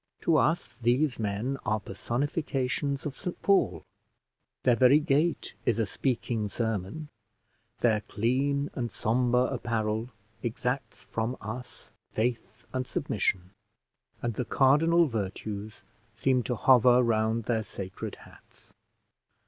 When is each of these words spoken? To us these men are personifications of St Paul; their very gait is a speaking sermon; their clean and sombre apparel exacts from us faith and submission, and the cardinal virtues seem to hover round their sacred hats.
To 0.21 0.37
us 0.37 0.75
these 0.81 1.19
men 1.19 1.59
are 1.63 1.79
personifications 1.79 3.05
of 3.05 3.15
St 3.15 3.39
Paul; 3.43 3.83
their 4.63 4.75
very 4.75 4.99
gait 4.99 5.53
is 5.63 5.77
a 5.77 5.85
speaking 5.85 6.49
sermon; 6.49 7.09
their 7.81 8.01
clean 8.07 8.71
and 8.73 8.91
sombre 8.91 9.41
apparel 9.43 10.09
exacts 10.41 11.03
from 11.03 11.37
us 11.39 11.91
faith 12.13 12.65
and 12.73 12.87
submission, 12.87 13.51
and 14.23 14.33
the 14.33 14.45
cardinal 14.45 15.05
virtues 15.05 15.83
seem 16.15 16.41
to 16.45 16.55
hover 16.55 17.03
round 17.03 17.43
their 17.43 17.61
sacred 17.61 18.15
hats. 18.25 18.73